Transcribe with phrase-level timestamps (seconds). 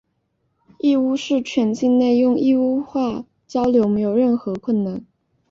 [0.79, 5.05] 义乌市全境内用义乌话交流没有任何困难。